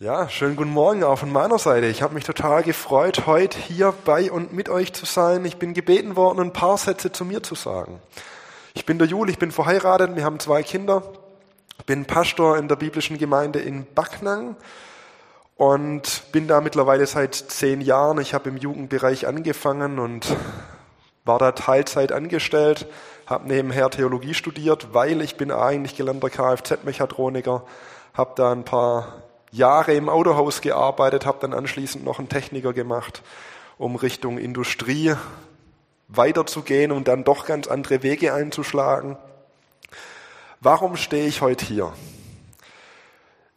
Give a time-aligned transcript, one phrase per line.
[0.00, 1.88] Ja, schönen guten Morgen auch von meiner Seite.
[1.88, 5.44] Ich habe mich total gefreut, heute hier bei und mit euch zu sein.
[5.44, 8.00] Ich bin gebeten worden, ein paar Sätze zu mir zu sagen.
[8.74, 11.02] Ich bin der Jul, ich bin verheiratet, wir haben zwei Kinder,
[11.84, 14.54] bin Pastor in der biblischen Gemeinde in Backnang
[15.56, 18.20] und bin da mittlerweile seit zehn Jahren.
[18.20, 20.28] Ich habe im Jugendbereich angefangen und
[21.24, 22.86] war da Teilzeit angestellt,
[23.26, 27.64] habe nebenher Theologie studiert, weil ich bin eigentlich gelernter Kfz-Mechatroniker,
[28.14, 33.22] habe da ein paar Jahre im Autohaus gearbeitet, habe dann anschließend noch einen Techniker gemacht,
[33.78, 35.14] um Richtung Industrie
[36.08, 39.16] weiterzugehen und dann doch ganz andere Wege einzuschlagen.
[40.60, 41.92] Warum stehe ich heute hier?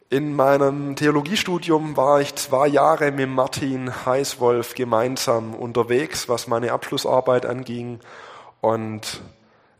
[0.08, 7.46] In meinem Theologiestudium war ich zwei Jahre mit Martin Heißwolf gemeinsam unterwegs, was meine Abschlussarbeit
[7.46, 7.98] anging.
[8.60, 9.22] Und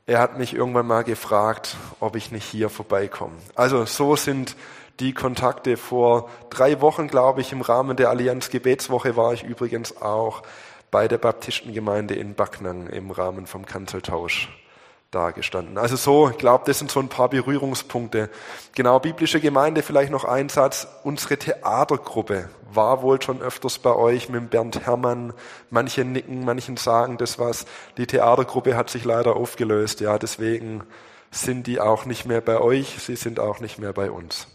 [0.07, 3.35] er hat mich irgendwann mal gefragt, ob ich nicht hier vorbeikomme.
[3.55, 4.57] Also so sind
[5.01, 5.77] die Kontakte.
[5.77, 10.43] Vor drei Wochen, glaube ich, im Rahmen der Allianz Gebetswoche war ich übrigens auch
[10.91, 14.51] bei der Baptistengemeinde in Backnang im Rahmen vom Kanzeltausch
[15.13, 15.79] dargestanden.
[15.79, 18.31] Also so, ich glaube, das sind so ein paar Berührungspunkte.
[18.75, 20.89] Genau, biblische Gemeinde, vielleicht noch ein Satz.
[21.05, 25.35] Unsere Theatergruppe war wohl schon öfters bei euch mit Bernd Herrmann.
[25.71, 27.67] Manche nicken, manchen sagen das was.
[27.99, 30.01] Die Theatergruppe hat sich leider aufgelöst.
[30.01, 30.83] Ja, deswegen
[31.31, 32.97] sind die auch nicht mehr bei euch.
[32.99, 34.47] Sie sind auch nicht mehr bei uns.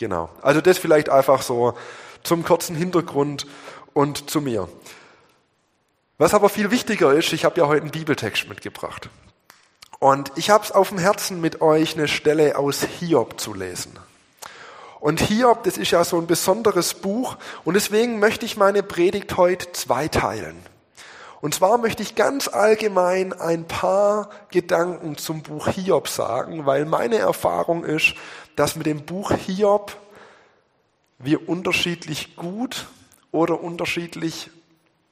[0.00, 0.30] Genau.
[0.40, 1.74] Also das vielleicht einfach so
[2.22, 3.46] zum kurzen Hintergrund
[3.92, 4.66] und zu mir.
[6.16, 9.10] Was aber viel wichtiger ist, ich habe ja heute einen Bibeltext mitgebracht.
[9.98, 13.92] Und ich habe es auf dem Herzen, mit euch eine Stelle aus Hiob zu lesen.
[15.00, 19.36] Und Hiob, das ist ja so ein besonderes Buch und deswegen möchte ich meine Predigt
[19.36, 20.56] heute zweiteilen.
[21.42, 27.16] Und zwar möchte ich ganz allgemein ein paar Gedanken zum Buch Hiob sagen, weil meine
[27.16, 28.14] Erfahrung ist,
[28.60, 29.96] dass mit dem Buch Hiob
[31.18, 32.88] wir unterschiedlich gut
[33.32, 34.50] oder unterschiedlich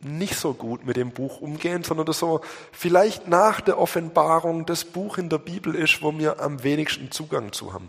[0.00, 4.84] nicht so gut mit dem Buch umgehen, sondern das so vielleicht nach der Offenbarung das
[4.84, 7.88] Buch in der Bibel ist, wo wir am wenigsten Zugang zu haben.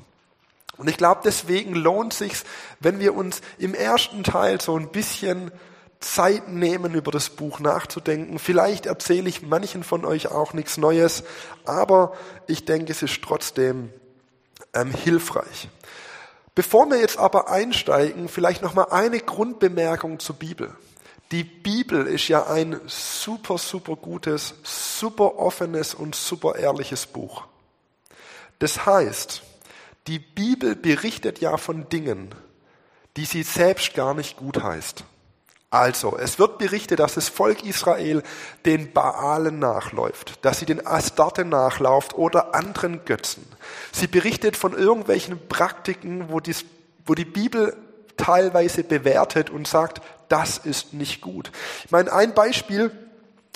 [0.77, 2.45] Und ich glaube, deswegen lohnt sich's,
[2.79, 5.51] wenn wir uns im ersten Teil so ein bisschen
[5.99, 8.39] Zeit nehmen, über das Buch nachzudenken.
[8.39, 11.25] Vielleicht erzähle ich manchen von euch auch nichts Neues,
[11.65, 12.13] aber
[12.47, 13.91] ich denke, es ist trotzdem
[14.73, 15.69] ähm, hilfreich.
[16.55, 20.75] Bevor wir jetzt aber einsteigen, vielleicht noch mal eine Grundbemerkung zur Bibel.
[21.31, 27.43] Die Bibel ist ja ein super, super gutes, super offenes und super ehrliches Buch.
[28.57, 29.43] Das heißt,
[30.07, 32.33] die Bibel berichtet ja von Dingen,
[33.15, 35.03] die sie selbst gar nicht gut heißt.
[35.71, 38.23] Also, es wird berichtet, dass das Volk Israel
[38.65, 43.45] den Baalen nachläuft, dass sie den Astarte nachlauft oder anderen Götzen.
[43.91, 46.65] Sie berichtet von irgendwelchen Praktiken, wo, dies,
[47.05, 47.77] wo die Bibel
[48.17, 51.51] teilweise bewertet und sagt, das ist nicht gut.
[51.85, 52.91] Ich meine, ein Beispiel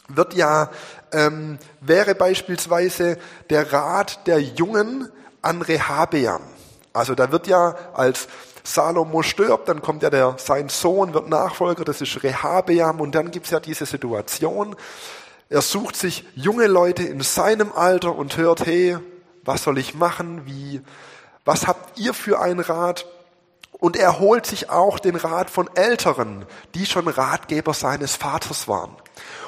[0.08, 0.70] wird ja,
[1.12, 3.18] ähm, wäre beispielsweise
[3.50, 5.10] der Rat der Jungen
[5.42, 6.42] an Rehabeam.
[6.94, 8.28] Also da wird ja als
[8.64, 13.32] Salomo stirbt, dann kommt ja der, sein Sohn wird Nachfolger, das ist Rehabeam und dann
[13.32, 14.76] gibt's ja diese Situation,
[15.50, 18.98] er sucht sich junge Leute in seinem Alter und hört, hey,
[19.44, 20.82] was soll ich machen, wie,
[21.46, 23.06] was habt ihr für einen Rat?
[23.74, 28.96] Und er holt sich auch den Rat von Älteren, die schon Ratgeber seines Vaters waren.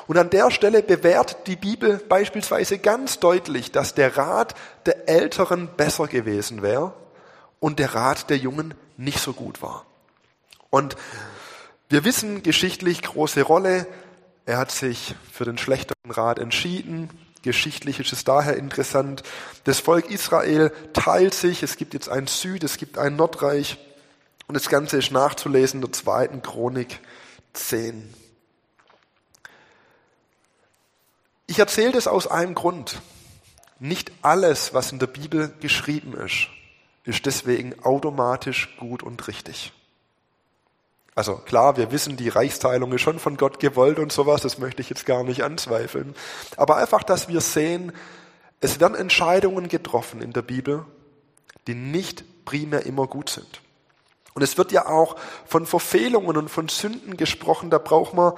[0.08, 4.53] Und an der Stelle bewertet die Bibel beispielsweise ganz deutlich, dass der Rat
[4.86, 6.94] der Älteren besser gewesen wäre
[7.59, 9.85] und der Rat der Jungen nicht so gut war.
[10.69, 10.95] Und
[11.89, 13.88] wir wissen geschichtlich große Rolle.
[14.45, 17.09] Er hat sich für den schlechteren Rat entschieden.
[17.43, 19.23] Geschichtlich ist es daher interessant.
[19.66, 21.61] Das Volk Israel teilt sich.
[21.61, 23.77] Es gibt jetzt ein Süd, es gibt ein Nordreich.
[24.47, 26.99] Und das Ganze ist nachzulesen in der zweiten Chronik
[27.53, 28.13] 10.
[31.47, 33.01] Ich erzähle das aus einem Grund.
[33.79, 36.47] Nicht alles, was in der Bibel geschrieben ist,
[37.05, 39.71] ist deswegen automatisch gut und richtig.
[41.13, 44.81] Also klar, wir wissen, die Reichsteilung ist schon von Gott gewollt und sowas, das möchte
[44.81, 46.13] ich jetzt gar nicht anzweifeln.
[46.57, 47.93] Aber einfach, dass wir sehen,
[48.59, 50.85] es werden Entscheidungen getroffen in der Bibel,
[51.67, 53.61] die nicht primär immer gut sind.
[54.34, 55.16] Und es wird ja auch
[55.46, 58.34] von Verfehlungen und von Sünden gesprochen, da braucht man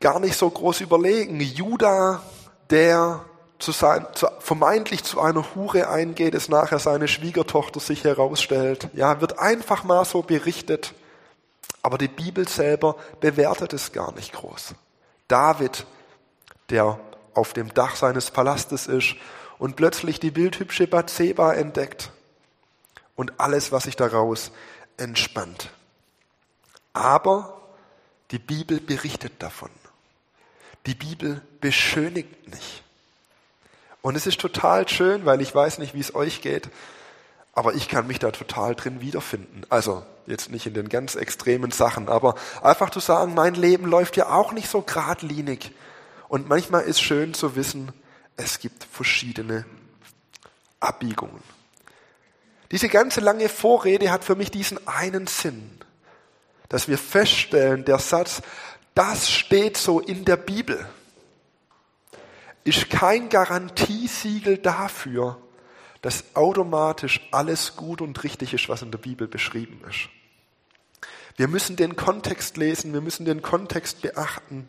[0.00, 1.40] gar nicht so groß überlegen.
[1.40, 2.22] Judah,
[2.68, 3.24] der
[3.58, 8.88] zu sein, zu, vermeintlich zu einer Hure eingeht, es nachher seine Schwiegertochter sich herausstellt.
[8.92, 10.94] Ja, wird einfach mal so berichtet.
[11.82, 14.74] Aber die Bibel selber bewertet es gar nicht groß.
[15.28, 15.86] David,
[16.70, 16.98] der
[17.34, 19.16] auf dem Dach seines Palastes ist
[19.58, 22.10] und plötzlich die bildhübsche Bathseba entdeckt
[23.14, 24.50] und alles, was sich daraus
[24.96, 25.70] entspannt.
[26.92, 27.60] Aber
[28.30, 29.70] die Bibel berichtet davon.
[30.86, 32.82] Die Bibel beschönigt nicht.
[34.06, 36.68] Und es ist total schön, weil ich weiß nicht, wie es euch geht,
[37.54, 39.62] aber ich kann mich da total drin wiederfinden.
[39.68, 44.16] Also jetzt nicht in den ganz extremen Sachen, aber einfach zu sagen, mein Leben läuft
[44.16, 45.72] ja auch nicht so geradlinig.
[46.28, 47.90] Und manchmal ist schön zu wissen,
[48.36, 49.66] es gibt verschiedene
[50.78, 51.42] Abbiegungen.
[52.70, 55.80] Diese ganze lange Vorrede hat für mich diesen einen Sinn,
[56.68, 58.40] dass wir feststellen, der Satz,
[58.94, 60.86] das steht so in der Bibel,
[62.66, 65.40] ist kein Garantiesiegel dafür,
[66.02, 70.08] dass automatisch alles gut und richtig ist, was in der Bibel beschrieben ist.
[71.36, 74.68] Wir müssen den Kontext lesen, wir müssen den Kontext beachten.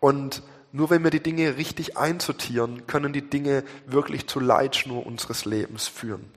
[0.00, 5.44] Und nur wenn wir die Dinge richtig einsortieren, können die Dinge wirklich zur Leitschnur unseres
[5.44, 6.32] Lebens führen.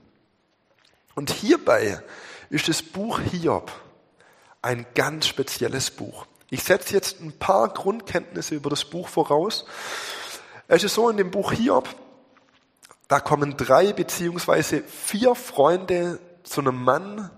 [1.14, 2.00] Und hierbei
[2.48, 3.72] ist das Buch Hiob
[4.60, 6.26] ein ganz spezielles Buch.
[6.52, 9.64] Ich setze jetzt ein paar Grundkenntnisse über das Buch voraus.
[10.68, 11.88] Es ist so in dem Buch Hiob,
[13.08, 17.30] da kommen drei beziehungsweise vier Freunde zu einem Mann,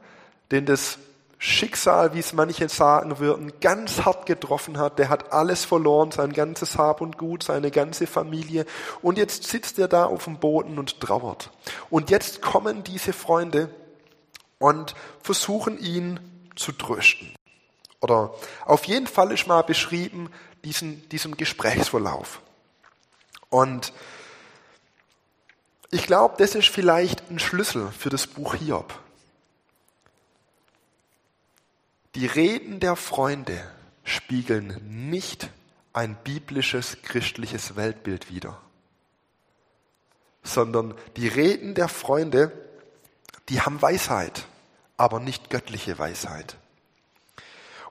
[0.51, 0.99] den das
[1.39, 4.99] Schicksal, wie es manche sagen würden, ganz hart getroffen hat.
[4.99, 8.67] Der hat alles verloren, sein ganzes Hab und Gut, seine ganze Familie.
[9.01, 11.53] Und jetzt sitzt er da auf dem Boden und trauert.
[11.89, 13.71] Und jetzt kommen diese Freunde
[14.59, 16.19] und versuchen ihn
[16.57, 17.33] zu trösten.
[18.05, 18.35] Oder
[18.67, 20.31] auf jeden Fall ist mal beschrieben
[20.63, 22.43] diesen, diesen Gesprächsverlauf.
[23.49, 23.95] Und
[25.91, 28.93] ich glaube, das ist vielleicht ein Schlüssel für das Buch Hiob.
[32.15, 33.59] Die Reden der Freunde
[34.05, 35.49] spiegeln nicht
[35.95, 38.61] ein biblisches christliches Weltbild wider,
[40.43, 42.53] sondern die Reden der Freunde,
[43.49, 44.45] die haben Weisheit,
[44.99, 46.59] aber nicht göttliche Weisheit.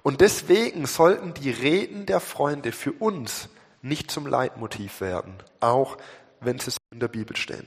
[0.04, 3.50] Und deswegen sollten die Reden der Freunde für uns
[3.82, 5.98] nicht zum Leitmotiv werden, auch
[6.42, 7.66] wenn sie in der Bibel stehen.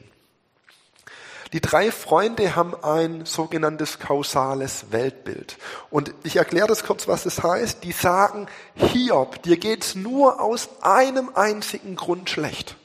[1.53, 5.57] Die drei Freunde haben ein sogenanntes kausales Weltbild.
[5.91, 7.85] Und ich erkläre das kurz, was das heißt.
[7.85, 12.77] Die sagen, Hiob, dir geht's nur aus einem einzigen Grund schlecht.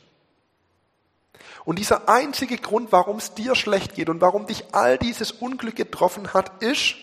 [1.66, 5.76] Und dieser einzige Grund, warum es dir schlecht geht und warum dich all dieses Unglück
[5.76, 6.96] getroffen hat, ist,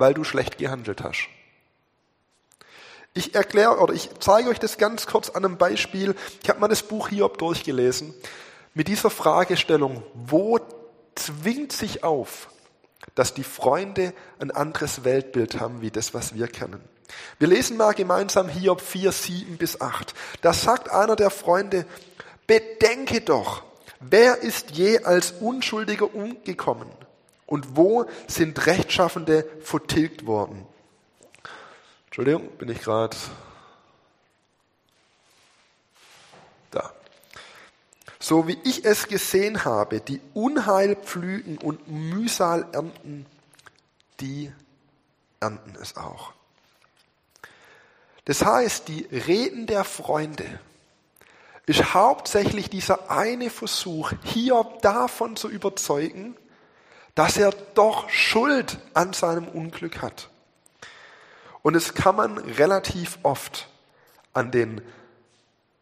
[0.00, 1.28] weil du schlecht gehandelt hast.
[3.12, 6.14] Ich erkläre oder ich zeige euch das ganz kurz an einem Beispiel.
[6.42, 8.14] Ich habe mal das Buch Hiob durchgelesen
[8.72, 10.60] mit dieser Fragestellung, wo
[11.16, 12.48] zwingt sich auf,
[13.16, 16.80] dass die Freunde ein anderes Weltbild haben wie das, was wir kennen.
[17.40, 20.14] Wir lesen mal gemeinsam Hiob 4, 7 bis 8.
[20.42, 21.84] Da sagt einer der Freunde,
[22.46, 23.64] bedenke doch,
[23.98, 26.88] wer ist je als Unschuldiger umgekommen
[27.50, 30.66] und wo sind Rechtschaffende vertilgt worden?
[32.06, 33.16] Entschuldigung, bin ich gerade
[36.70, 36.92] da
[38.22, 43.26] so wie ich es gesehen habe, die Unheil pflügen und Mühsal ernten,
[44.20, 44.52] die
[45.40, 46.32] ernten es auch.
[48.26, 50.60] Das heißt, die Reden der Freunde
[51.64, 56.36] ist hauptsächlich dieser eine Versuch, hier davon zu überzeugen,
[57.14, 60.28] dass er doch Schuld an seinem Unglück hat.
[61.62, 63.68] Und es kann man relativ oft
[64.32, 64.80] an den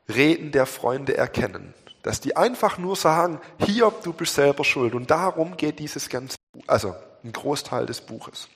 [0.08, 1.74] Reden der Freunde erkennen
[2.08, 4.94] dass die einfach nur sagen, hier, du bist selber schuld.
[4.94, 8.48] Und darum geht dieses ganze, also ein Großteil des Buches.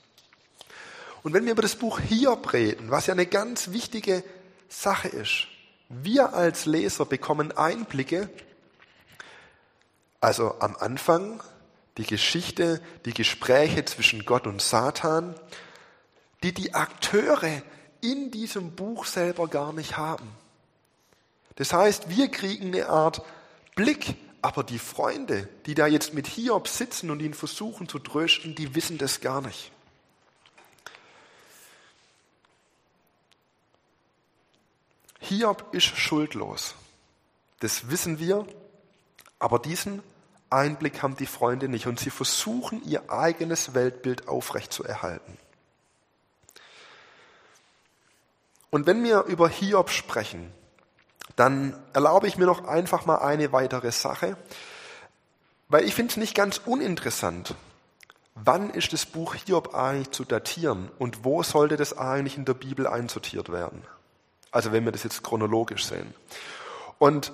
[1.23, 4.25] Und wenn wir über das Buch Hiob reden, was ja eine ganz wichtige
[4.69, 5.49] Sache ist,
[5.89, 8.31] wir als Leser bekommen Einblicke,
[10.21, 11.43] also am Anfang
[11.99, 15.35] die Geschichte, die Gespräche zwischen Gott und Satan,
[16.43, 17.63] die die Akteure
[18.01, 20.29] in diesem Buch selber gar nicht haben.
[21.57, 23.23] Das heißt, wir kriegen eine Art
[23.75, 24.17] Blick.
[24.45, 28.75] Aber die Freunde, die da jetzt mit Hiob sitzen und ihn versuchen zu trösten, die
[28.75, 29.71] wissen das gar nicht.
[35.21, 36.75] Hiob ist schuldlos.
[37.61, 38.45] Das wissen wir.
[39.39, 40.03] Aber diesen
[40.53, 45.39] Einblick haben die Freunde nicht und sie versuchen ihr eigenes Weltbild aufrechtzuerhalten.
[48.71, 50.53] Und wenn wir über Hiob sprechen,
[51.37, 54.37] dann erlaube ich mir noch einfach mal eine weitere Sache,
[55.69, 57.55] weil ich finde es nicht ganz uninteressant.
[58.35, 62.55] Wann ist das Buch Hiob eigentlich zu datieren und wo sollte das eigentlich in der
[62.55, 63.83] Bibel einsortiert werden?
[64.51, 66.15] Also wenn wir das jetzt chronologisch sehen.
[66.99, 67.33] Und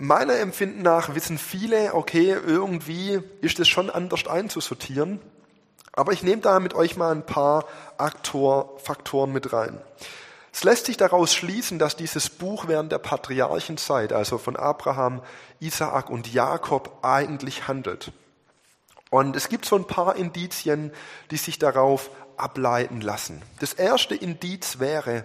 [0.00, 5.20] meiner Empfinden nach wissen viele, okay, irgendwie ist es schon anders einzusortieren,
[5.92, 7.64] Aber ich nehme da mit euch mal ein paar
[7.98, 9.80] Aktor, Faktoren mit rein.
[10.52, 15.22] Es lässt sich daraus schließen, dass dieses Buch während der Patriarchenzeit, also von Abraham,
[15.58, 18.12] Isaak und Jakob, eigentlich handelt.
[19.10, 20.92] Und es gibt so ein paar Indizien,
[21.30, 23.42] die sich darauf ableiten lassen.
[23.58, 25.24] Das erste Indiz wäre,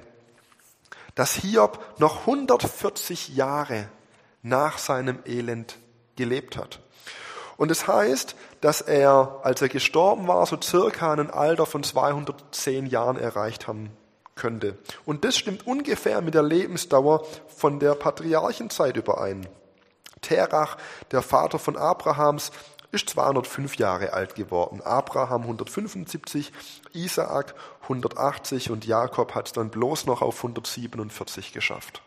[1.13, 3.88] dass Hiob noch 140 Jahre
[4.46, 5.78] nach seinem Elend
[6.16, 6.80] gelebt hat.
[7.58, 11.84] Und es das heißt, dass er, als er gestorben war, so circa ein Alter von
[11.84, 13.92] 210 Jahren erreicht haben
[14.36, 14.78] könnte.
[15.06, 19.48] Und das stimmt ungefähr mit der Lebensdauer von der Patriarchenzeit überein.
[20.22, 20.78] Terach,
[21.12, 22.52] der Vater von Abrahams,
[22.92, 24.82] ist 205 Jahre alt geworden.
[24.82, 26.52] Abraham 175,
[26.94, 32.02] Isaak 180 und Jakob hat es dann bloß noch auf 147 geschafft.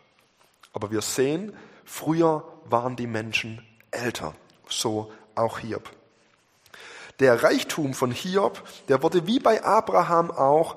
[0.72, 1.52] Aber wir sehen,
[1.88, 4.34] früher waren die Menschen älter.
[4.68, 5.90] So auch Hiob.
[7.18, 10.76] Der Reichtum von Hiob, der wurde wie bei Abraham auch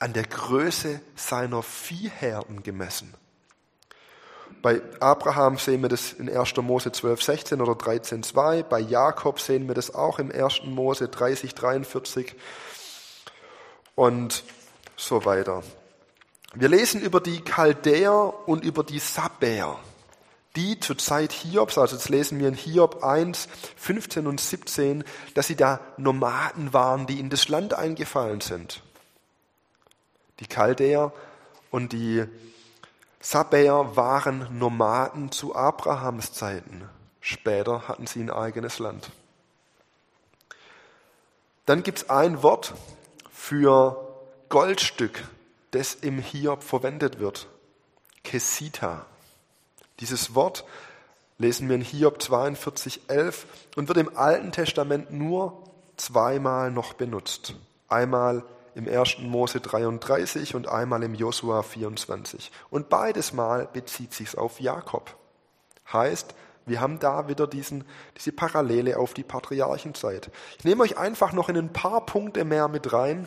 [0.00, 3.14] an der Größe seiner Viehherden gemessen.
[4.62, 6.56] Bei Abraham sehen wir das in 1.
[6.56, 8.64] Mose 12, 16 oder 13, 2.
[8.64, 10.64] Bei Jakob sehen wir das auch im 1.
[10.64, 12.34] Mose 30, 43
[13.94, 14.42] und
[14.96, 15.62] so weiter.
[16.54, 19.78] Wir lesen über die Chaldäer und über die Sabäer,
[20.56, 25.46] die zur Zeit Hiobs, also jetzt lesen wir in Hiob 1, 15 und 17, dass
[25.46, 28.82] sie da Nomaden waren, die in das Land eingefallen sind.
[30.40, 31.12] Die Chaldäer
[31.70, 32.24] und die
[33.20, 36.88] Sabäer waren Nomaden zu Abrahams Zeiten.
[37.20, 39.10] Später hatten sie ein eigenes Land.
[41.66, 42.74] Dann gibt es ein Wort
[43.30, 44.08] für
[44.48, 45.22] Goldstück,
[45.72, 47.48] das im Hiob verwendet wird.
[48.24, 49.04] Kesita.
[50.00, 50.64] Dieses Wort
[51.38, 55.64] lesen wir in Hiob 42, 11 und wird im Alten Testament nur
[55.96, 57.54] zweimal noch benutzt.
[57.88, 59.18] Einmal im 1.
[59.20, 62.50] Mose 33 und einmal im Josua 24.
[62.70, 65.16] Und beides Mal bezieht sich auf Jakob.
[65.92, 66.34] Heißt,
[66.66, 67.84] wir haben da wieder diesen,
[68.16, 70.30] diese Parallele auf die Patriarchenzeit.
[70.58, 73.26] Ich nehme euch einfach noch in ein paar Punkte mehr mit rein.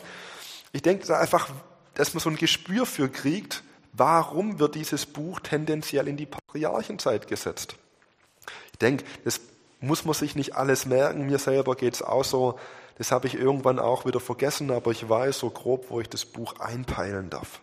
[0.72, 1.50] Ich denke einfach,
[1.94, 3.62] dass man so ein Gespür für kriegt,
[3.92, 7.76] warum wird dieses Buch tendenziell in die Patriarchenzeit gesetzt.
[8.72, 9.40] Ich denke, das
[9.80, 11.26] muss man sich nicht alles merken.
[11.26, 12.58] Mir selber geht es auch so.
[12.98, 16.24] Das habe ich irgendwann auch wieder vergessen, aber ich weiß so grob, wo ich das
[16.24, 17.60] Buch einpeilen darf.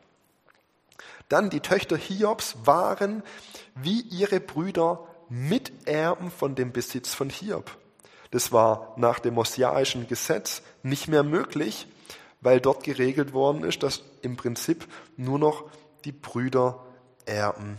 [1.30, 3.24] Dann die Töchter Hiobs waren
[3.76, 7.78] wie ihre Brüder Miterben von dem Besitz von Hiob.
[8.32, 11.88] Das war nach dem mosiaischen Gesetz nicht mehr möglich,
[12.42, 15.66] weil dort geregelt worden ist, dass im Prinzip nur noch
[16.06, 16.86] die Brüder
[17.26, 17.78] erben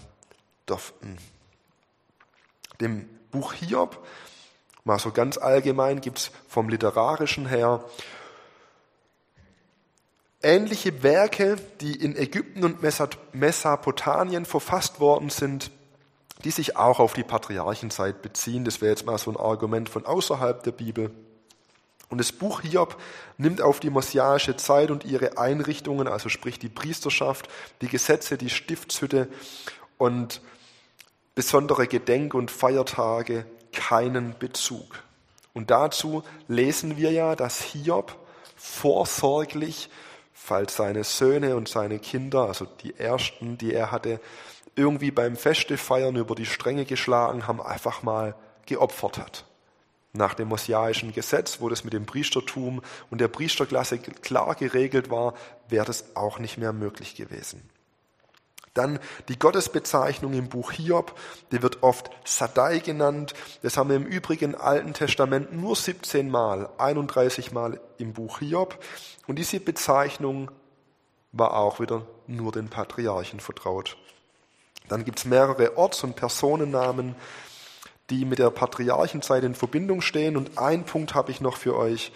[0.66, 1.18] durften.
[2.80, 4.04] Dem Buch Hiob
[4.84, 7.84] Mal so ganz allgemein gibt es vom literarischen her
[10.42, 12.82] ähnliche Werke, die in Ägypten und
[13.34, 15.70] Mesopotamien verfasst worden sind,
[16.44, 18.64] die sich auch auf die Patriarchenzeit beziehen.
[18.64, 21.10] Das wäre jetzt mal so ein Argument von außerhalb der Bibel.
[22.10, 23.00] Und das Buch Hiob
[23.38, 27.48] nimmt auf die messianische Zeit und ihre Einrichtungen, also sprich die Priesterschaft,
[27.80, 29.28] die Gesetze, die Stiftshütte
[29.96, 30.42] und
[31.36, 35.04] besondere Gedenk- und Feiertage keinen Bezug.
[35.54, 38.16] Und dazu lesen wir ja, dass Hiob
[38.56, 39.88] vorsorglich,
[40.32, 44.20] falls seine Söhne und seine Kinder, also die ersten, die er hatte,
[44.74, 48.34] irgendwie beim Feste feiern über die Stränge geschlagen haben, einfach mal
[48.66, 49.44] geopfert hat.
[50.12, 55.34] Nach dem mosiaischen Gesetz, wo das mit dem Priestertum und der Priesterklasse klar geregelt war,
[55.68, 57.62] wäre das auch nicht mehr möglich gewesen.
[58.74, 61.18] Dann die Gottesbezeichnung im Buch Hiob,
[61.50, 63.34] die wird oft Sadai genannt.
[63.62, 68.78] Das haben wir im übrigen Alten Testament nur 17 Mal, 31 Mal im Buch Hiob.
[69.26, 70.50] Und diese Bezeichnung
[71.32, 73.96] war auch wieder nur den Patriarchen vertraut.
[74.88, 77.14] Dann gibt es mehrere Orts- und Personennamen,
[78.10, 80.36] die mit der Patriarchenzeit in Verbindung stehen.
[80.36, 82.12] Und ein Punkt habe ich noch für euch.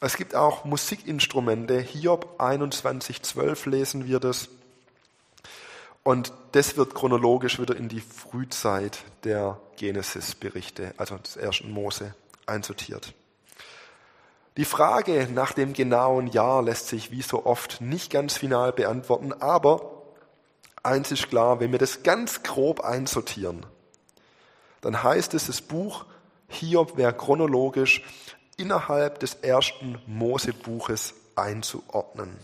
[0.00, 1.80] Es gibt auch Musikinstrumente.
[1.80, 4.48] Hiob 21,12 lesen wir das.
[6.02, 12.14] Und das wird chronologisch wieder in die Frühzeit der Genesis-Berichte, also des ersten Mose,
[12.46, 13.14] einsortiert.
[14.56, 19.32] Die Frage nach dem genauen Jahr lässt sich wie so oft nicht ganz final beantworten,
[19.32, 20.02] aber
[20.82, 23.64] eins ist klar, wenn wir das ganz grob einsortieren,
[24.80, 26.06] dann heißt es, das Buch
[26.48, 28.02] Hiob wäre chronologisch
[28.56, 32.36] innerhalb des ersten Mosebuches einzuordnen.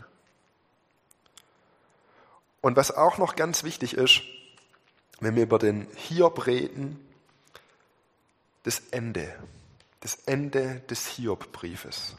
[2.60, 4.22] Und was auch noch ganz wichtig ist,
[5.20, 7.00] wenn wir über den Hiob reden,
[8.64, 9.32] das Ende,
[10.00, 12.16] das Ende des Hiob-Briefes.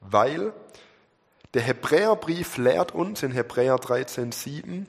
[0.00, 0.52] Weil
[1.54, 4.86] der Hebräerbrief lehrt uns in Hebräer 13,7,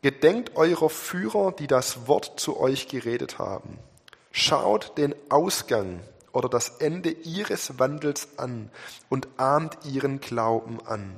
[0.00, 3.78] gedenkt eurer Führer, die das Wort zu euch geredet haben.
[4.36, 6.00] Schaut den Ausgang
[6.32, 8.68] oder das Ende ihres Wandels an
[9.08, 11.16] und ahmt ihren Glauben an.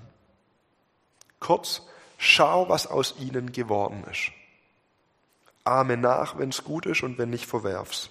[1.41, 1.81] Kurz,
[2.19, 4.33] schau, was aus ihnen geworden ist.
[5.65, 8.11] Ahme nach, wenn es gut ist und wenn nicht, verwerf's.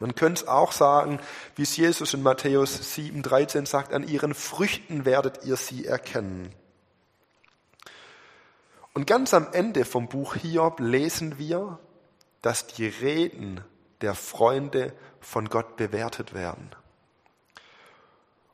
[0.00, 1.18] Man könnte es auch sagen,
[1.56, 6.52] wie es Jesus in Matthäus 7,13 sagt, an ihren Früchten werdet ihr sie erkennen.
[8.92, 11.78] Und ganz am Ende vom Buch Hiob lesen wir,
[12.42, 13.64] dass die Reden
[14.04, 16.70] der Freunde von Gott bewertet werden.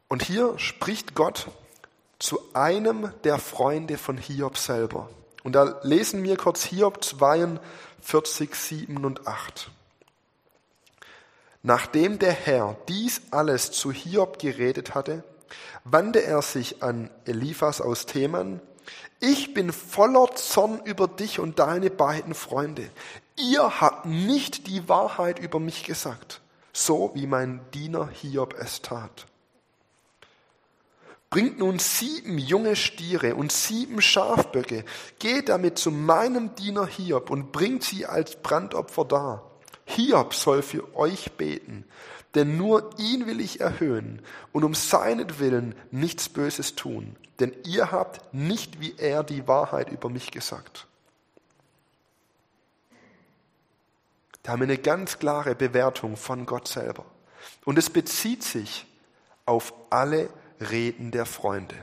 [0.06, 1.48] Und hier spricht Gott
[2.20, 5.10] zu einem der Freunde von Hiob selber.
[5.42, 9.72] Und da lesen wir kurz Hiob 42, 7 und 8.
[11.64, 15.24] Nachdem der Herr dies alles zu Hiob geredet hatte,
[15.82, 18.60] wandte er sich an Eliphas aus Theman.
[19.18, 22.88] Ich bin voller Zorn über dich und deine beiden Freunde.
[23.42, 26.42] Ihr habt nicht die Wahrheit über mich gesagt,
[26.72, 29.26] so wie mein Diener Hiob es tat.
[31.30, 34.84] Bringt nun sieben junge Stiere und sieben Schafböcke,
[35.20, 39.50] geht damit zu meinem Diener Hiob und bringt sie als Brandopfer dar.
[39.86, 41.84] Hiob soll für euch beten,
[42.34, 48.34] denn nur ihn will ich erhöhen und um seinetwillen nichts Böses tun, denn ihr habt
[48.34, 50.88] nicht wie er die Wahrheit über mich gesagt.
[54.42, 57.04] Da haben wir eine ganz klare Bewertung von Gott selber.
[57.64, 58.86] Und es bezieht sich
[59.46, 60.30] auf alle
[60.60, 61.76] Reden der Freunde.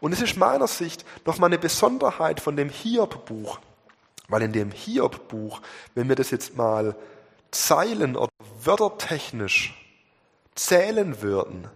[0.00, 3.60] Und es ist meiner Sicht nochmal eine Besonderheit von dem Hiob-Buch,
[4.28, 5.60] weil in dem Hiob-Buch,
[5.94, 6.96] wenn wir das jetzt mal
[7.52, 8.32] Zeilen- oder
[8.64, 9.78] wörtertechnisch
[10.54, 11.68] zählen würden,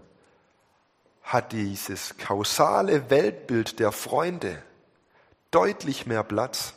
[1.22, 4.62] hat dieses kausale Weltbild der Freunde
[5.50, 6.74] deutlich mehr Platz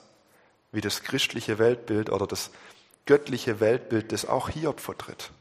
[0.71, 2.51] wie das christliche Weltbild oder das
[3.09, 5.31] göttliche Weltbild, das auch Hiob vertritt.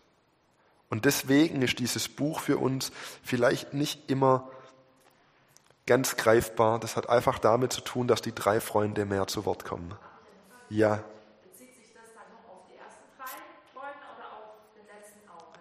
[0.89, 4.51] Und deswegen ist dieses Buch für uns vielleicht nicht immer
[5.87, 6.79] ganz greifbar.
[6.81, 9.95] Das hat einfach damit zu tun, dass die drei Freunde mehr zu Wort kommen.
[10.71, 11.05] Ja.
[11.45, 13.27] Bezieht sich das dann noch auf die ersten drei
[13.75, 15.53] Freunde oder auf den letzten auch?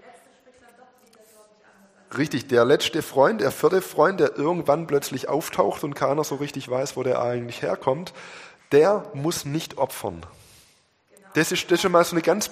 [0.00, 2.16] Der letzte spricht dann doch, sieht das deutlich anders an.
[2.16, 6.70] Richtig, der letzte Freund, der vierte Freund, der irgendwann plötzlich auftaucht und keiner so richtig
[6.70, 8.14] weiß, wo der eigentlich herkommt,
[8.72, 10.24] der muss nicht opfern.
[11.36, 12.50] Das, ist, das ist schon mal so eine ganz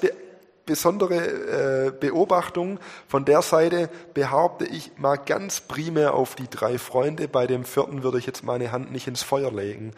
[0.66, 2.78] besondere äh, Beobachtung.
[3.08, 7.26] Von der Seite behaupte ich mal ganz primär auf die drei Freunde.
[7.26, 9.92] Bei dem vierten würde ich jetzt meine Hand nicht ins Feuer legen.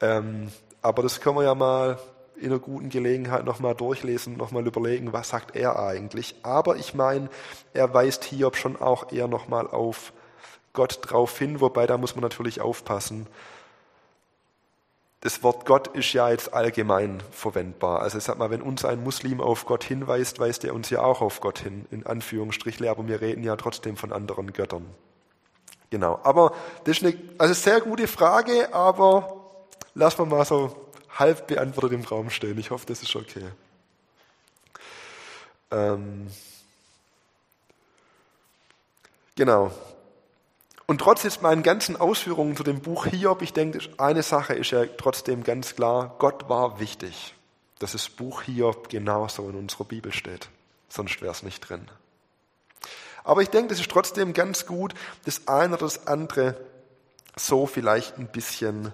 [0.00, 0.48] Ähm,
[0.80, 2.00] aber das können wir ja mal
[2.34, 6.34] in einer guten Gelegenheit nochmal durchlesen, nochmal überlegen, was sagt er eigentlich.
[6.42, 7.28] Aber ich meine,
[7.74, 10.12] er weist Hiob schon auch eher nochmal auf
[10.72, 13.28] Gott drauf hin, wobei da muss man natürlich aufpassen.
[15.22, 18.00] Das Wort Gott ist ja jetzt allgemein verwendbar.
[18.00, 21.20] Also sag mal, wenn uns ein Muslim auf Gott hinweist, weist er uns ja auch
[21.20, 24.84] auf Gott hin, in Anführungsstrichle, aber wir reden ja trotzdem von anderen Göttern.
[25.90, 26.18] Genau.
[26.24, 29.44] Aber das ist eine also sehr gute Frage, aber
[29.94, 30.74] lassen wir mal so
[31.10, 32.58] halb beantwortet im Raum stehen.
[32.58, 33.46] Ich hoffe, das ist okay.
[35.70, 36.26] Ähm,
[39.36, 39.70] genau.
[40.86, 44.70] Und trotz jetzt meinen ganzen Ausführungen zu dem Buch Hiob, ich denke, eine Sache ist
[44.72, 47.34] ja trotzdem ganz klar, Gott war wichtig,
[47.78, 50.48] dass das Buch Hiob genauso in unserer Bibel steht.
[50.88, 51.88] Sonst wäre es nicht drin.
[53.24, 56.56] Aber ich denke, das ist trotzdem ganz gut, das eine oder das andere
[57.36, 58.92] so vielleicht ein bisschen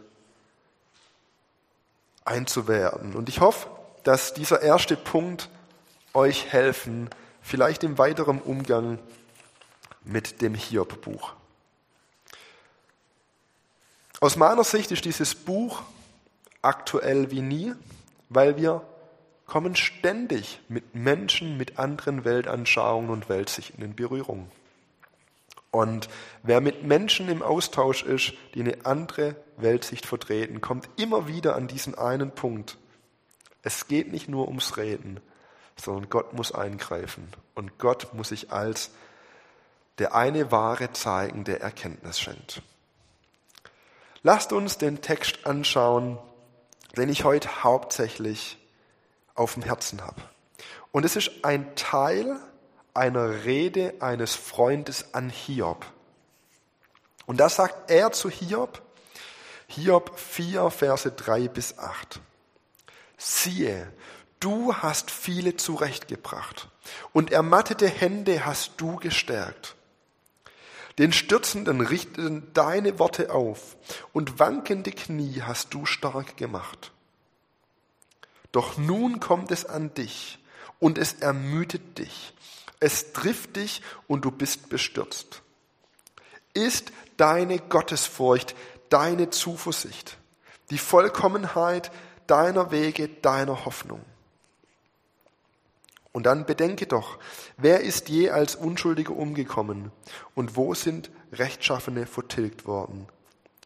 [2.25, 3.15] einzuwerten.
[3.15, 3.69] Und ich hoffe,
[4.05, 5.49] dass dieser erste Punkt
[6.15, 7.09] euch helfen,
[7.43, 8.99] vielleicht im weiteren Umgang
[10.05, 11.33] mit dem Hiob-Buch.
[14.21, 15.83] Aus meiner Sicht ist dieses Buch
[16.61, 17.75] aktuell wie nie,
[18.29, 18.83] weil wir
[19.47, 24.51] kommen ständig mit Menschen mit anderen Weltanschauungen und Weltsichten in Berührung.
[25.71, 26.09] Und
[26.43, 31.69] wer mit Menschen im Austausch ist, die eine andere Weltsicht vertreten, kommt immer wieder an
[31.69, 32.77] diesen einen Punkt.
[33.63, 35.21] Es geht nicht nur ums Reden,
[35.77, 37.29] sondern Gott muss eingreifen.
[37.55, 38.91] Und Gott muss sich als
[39.99, 42.63] der eine Wahre zeigen, der Erkenntnis schenkt.
[44.31, 46.19] Lasst uns den Text anschauen,
[46.99, 48.59] den ich heute hauptsächlich
[49.35, 50.21] auf dem Herzen habe.
[50.93, 52.37] Und es ist ein Teil
[52.93, 55.87] einer Rede eines Freundes an Hiob.
[57.25, 58.83] Und da sagt er zu Hiob,
[59.67, 62.21] Hiob 4, Verse 3 bis 8.
[63.17, 63.91] Siehe,
[64.41, 66.69] du hast viele zurechtgebracht
[67.15, 69.78] und ermattete Hände hast du gestärkt.
[70.99, 73.77] Den Stürzenden richteten deine Worte auf
[74.13, 76.93] und wankende Knie hast du stark gemacht.
[78.51, 80.39] Doch nun kommt es an dich
[80.81, 82.35] und es ermüdet dich.
[82.81, 85.43] Es trifft dich und du bist bestürzt.
[86.55, 88.55] Ist deine Gottesfurcht
[88.89, 90.17] deine Zuversicht,
[90.71, 91.91] die Vollkommenheit
[92.27, 94.05] deiner Wege, deiner Hoffnung?
[96.19, 97.21] Und dann bedenke doch,
[97.59, 99.93] wer ist je als Unschuldiger umgekommen
[100.35, 103.07] und wo sind Rechtschaffene vertilgt worden?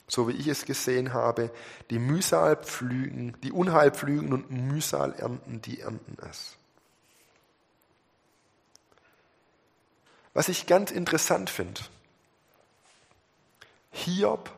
[0.07, 1.51] So wie ich es gesehen habe,
[1.89, 6.59] die Mühsal pflügen, die Unheil pflügen und Mühsal ernten, die ernten es.
[10.35, 11.81] Was ich ganz interessant finde,
[13.93, 14.51] Hiob,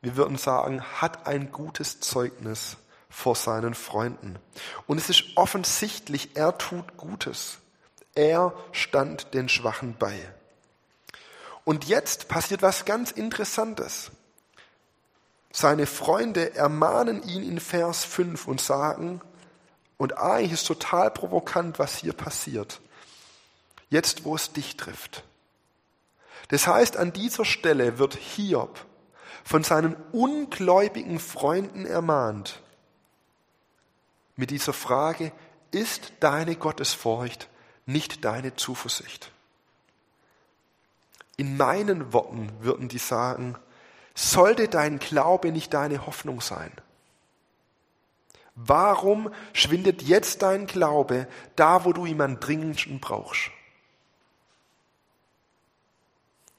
[0.00, 2.78] wir würden sagen, hat ein gutes Zeugnis
[3.12, 4.38] vor seinen Freunden.
[4.86, 7.58] Und es ist offensichtlich, er tut Gutes.
[8.14, 10.18] Er stand den Schwachen bei.
[11.64, 14.10] Und jetzt passiert was ganz Interessantes.
[15.52, 19.20] Seine Freunde ermahnen ihn in Vers 5 und sagen,
[19.98, 22.80] und eigentlich ist total provokant, was hier passiert.
[23.90, 25.22] Jetzt, wo es dich trifft.
[26.48, 28.84] Das heißt, an dieser Stelle wird Hiob
[29.44, 32.60] von seinen ungläubigen Freunden ermahnt,
[34.36, 35.32] mit dieser Frage,
[35.70, 37.48] ist deine Gottesfurcht
[37.86, 39.32] nicht deine Zuversicht?
[41.36, 43.56] In meinen Worten würden die sagen,
[44.14, 46.72] sollte dein Glaube nicht deine Hoffnung sein?
[48.54, 53.50] Warum schwindet jetzt dein Glaube da, wo du ihn am dringendsten brauchst?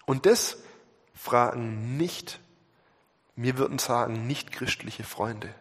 [0.06, 0.58] Und das
[1.14, 2.40] fragen nicht,
[3.36, 5.54] wir würden sagen, nicht christliche Freunde.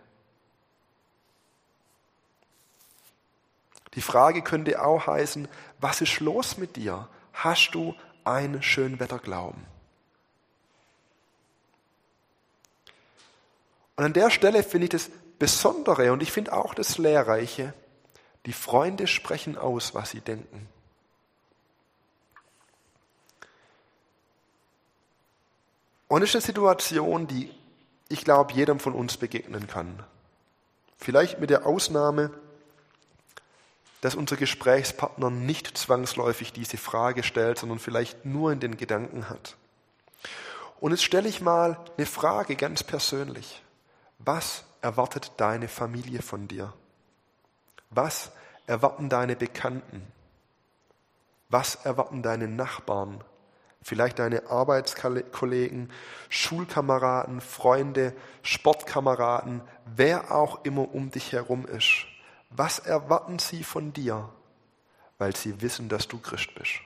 [3.94, 5.48] Die Frage könnte auch heißen,
[5.80, 7.08] was ist los mit dir?
[7.32, 9.64] Hast du einen Schönwetterglauben?
[13.96, 17.74] Und an der Stelle finde ich das Besondere und ich finde auch das Lehrreiche,
[18.46, 20.68] die Freunde sprechen aus, was sie denken.
[26.08, 27.50] Und es ist eine Situation, die
[28.08, 30.02] ich glaube, jedem von uns begegnen kann.
[30.98, 32.30] Vielleicht mit der Ausnahme,
[34.02, 39.56] dass unser Gesprächspartner nicht zwangsläufig diese Frage stellt, sondern vielleicht nur in den Gedanken hat.
[40.80, 43.62] Und jetzt stelle ich mal eine Frage ganz persönlich.
[44.18, 46.72] Was erwartet deine Familie von dir?
[47.90, 48.32] Was
[48.66, 50.02] erwarten deine Bekannten?
[51.48, 53.22] Was erwarten deine Nachbarn?
[53.82, 55.92] Vielleicht deine Arbeitskollegen,
[56.28, 59.60] Schulkameraden, Freunde, Sportkameraden,
[59.94, 62.06] wer auch immer um dich herum ist.
[62.54, 64.28] Was erwarten sie von dir,
[65.18, 66.80] weil sie wissen, dass du Christ bist?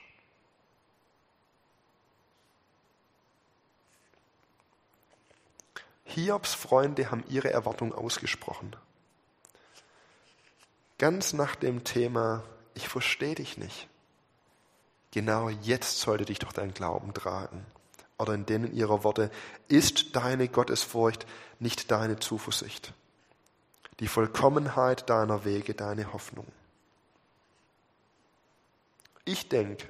[6.05, 8.75] Hiobs Freunde haben ihre Erwartung ausgesprochen.
[10.97, 13.87] Ganz nach dem Thema, ich verstehe dich nicht.
[15.11, 17.65] Genau jetzt sollte dich doch dein Glauben tragen.
[18.17, 19.29] Oder in denen ihrer Worte,
[19.67, 21.27] ist deine Gottesfurcht
[21.59, 22.93] nicht deine Zuversicht?
[23.99, 26.47] Die Vollkommenheit deiner Wege, deine Hoffnung.
[29.25, 29.87] Ich denke,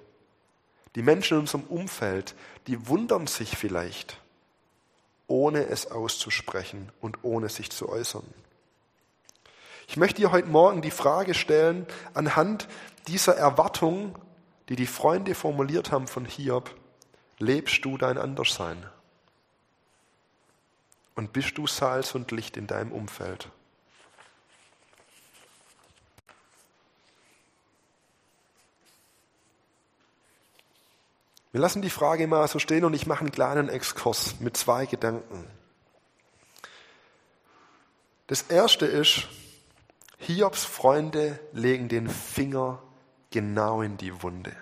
[0.96, 4.20] die Menschen in unserem Umfeld, die wundern sich vielleicht,
[5.28, 8.26] ohne es auszusprechen und ohne sich zu äußern.
[9.88, 12.68] Ich möchte dir heute Morgen die Frage stellen, anhand
[13.08, 14.18] dieser Erwartung,
[14.70, 16.74] die die Freunde formuliert haben von Hiob,
[17.40, 18.86] lebst du dein Anderssein?
[21.16, 23.50] Und bist du Salz und Licht in deinem Umfeld?
[31.58, 34.86] Wir lassen die Frage mal so stehen und ich mache einen kleinen Exkurs mit zwei
[34.86, 35.44] Gedanken.
[38.28, 39.28] Das erste ist,
[40.20, 42.80] Hiobs Freunde legen den Finger
[43.32, 44.56] genau in die Wunde.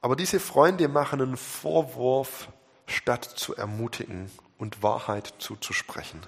[0.00, 2.48] Aber diese Freunde machen einen Vorwurf,
[2.86, 6.22] statt zu ermutigen und Wahrheit zuzusprechen.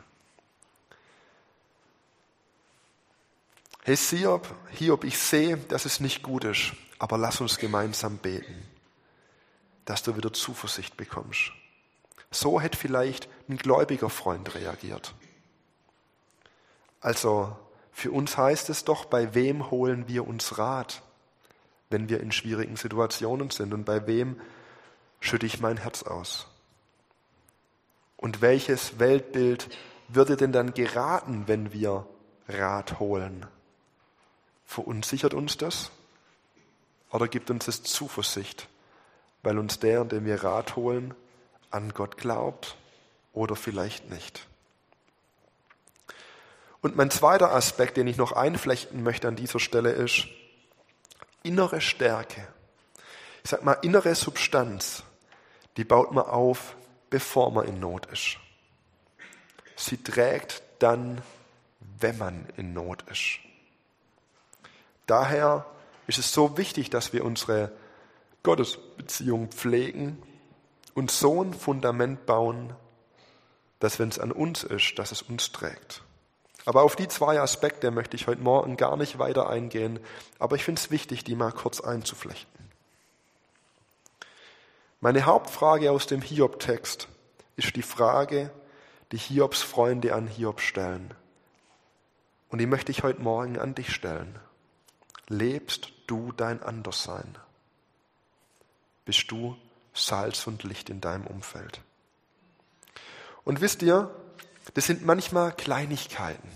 [3.83, 6.75] Hey Hiob, Hiob, ich sehe, dass es nicht gut ist.
[6.99, 8.63] Aber lass uns gemeinsam beten,
[9.85, 11.53] dass du wieder Zuversicht bekommst.
[12.31, 15.15] So hätte vielleicht ein gläubiger Freund reagiert.
[17.01, 17.57] Also
[17.93, 21.03] für uns heißt es doch, bei wem holen wir uns Rat,
[21.89, 24.41] wenn wir in schwierigen Situationen sind und bei wem
[25.21, 26.47] schütte ich mein Herz aus?
[28.17, 29.69] Und welches Weltbild
[30.09, 32.07] würde denn dann geraten, wenn wir
[32.49, 33.47] Rat holen?
[34.65, 35.91] Verunsichert uns das?
[37.11, 38.69] Oder gibt uns das Zuversicht,
[39.43, 41.15] weil uns der, dem wir Rat holen,
[41.71, 42.77] an Gott glaubt
[43.33, 44.47] oder vielleicht nicht.
[46.81, 50.27] Und mein zweiter Aspekt, den ich noch einflechten möchte an dieser Stelle, ist
[51.43, 52.47] innere Stärke.
[53.45, 55.05] Ich sag mal, innere Substanz,
[55.77, 56.77] die baut man auf,
[57.11, 58.39] bevor man in Not ist.
[59.77, 61.23] Sie trägt dann,
[61.99, 63.39] wenn man in Not ist.
[65.07, 65.67] Daher
[66.07, 67.73] ist es so wichtig, dass wir unsere
[68.43, 70.23] Gottesbeziehung pflegen
[70.95, 72.75] und so ein Fundament bauen,
[73.81, 76.03] dass wenn es an uns ist, dass es uns trägt.
[76.65, 80.01] Aber auf die zwei Aspekte möchte ich heute Morgen gar nicht weiter eingehen,
[80.39, 82.71] aber ich finde es wichtig, die mal kurz einzuflechten.
[85.01, 87.09] Meine Hauptfrage aus dem Hiob-Text
[87.57, 88.51] ist die Frage,
[89.13, 91.15] die Hiobs Freunde an Hiob stellen.
[92.49, 94.39] Und die möchte ich heute Morgen an dich stellen.
[95.29, 97.37] Lebst du dein Anderssein?
[99.05, 99.57] Bist du
[99.95, 101.81] Salz und Licht in deinem Umfeld?
[103.45, 104.11] Und wisst ihr,
[104.75, 106.49] das sind manchmal Kleinigkeiten.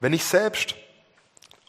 [0.00, 0.76] Wenn ich selbst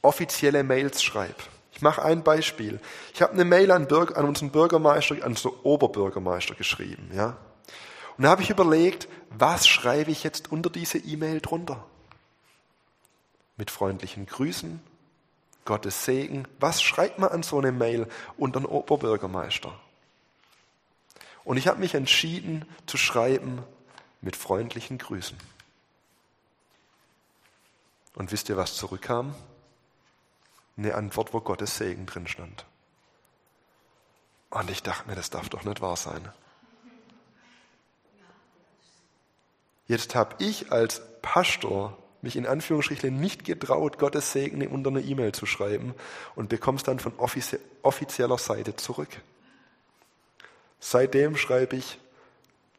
[0.01, 1.41] offizielle Mails schreibe,
[1.73, 2.79] ich mache ein Beispiel.
[3.13, 7.37] Ich habe eine Mail an, Bürger, an unseren Bürgermeister, an unseren Oberbürgermeister geschrieben, ja.
[8.17, 11.85] Und da habe ich überlegt, was schreibe ich jetzt unter diese E-Mail drunter?
[13.55, 14.81] Mit freundlichen Grüßen,
[15.65, 16.47] Gottes Segen.
[16.59, 19.77] Was schreibt man an so eine Mail unter den Oberbürgermeister?
[21.43, 23.63] Und ich habe mich entschieden zu schreiben
[24.21, 25.37] mit freundlichen Grüßen.
[28.15, 29.33] Und wisst ihr, was zurückkam?
[30.77, 32.65] Eine Antwort, wo Gottes Segen drin stand.
[34.49, 36.27] Und ich dachte mir, das darf doch nicht wahr sein.
[39.87, 45.31] Jetzt habe ich als Pastor mich in Anführungsstrichen nicht getraut, Gottes Segen unter eine E-Mail
[45.31, 45.93] zu schreiben
[46.35, 47.13] und bekomme es dann von
[47.81, 49.21] offizieller Seite zurück.
[50.79, 51.99] Seitdem schreibe ich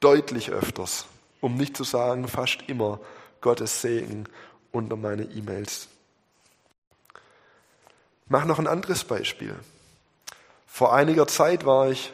[0.00, 1.07] deutlich öfters
[1.40, 3.00] um nicht zu sagen fast immer
[3.40, 4.26] Gottes Segen
[4.72, 5.88] unter meine E-Mails.
[8.24, 9.57] Ich mache noch ein anderes Beispiel.
[10.66, 12.12] Vor einiger Zeit war ich,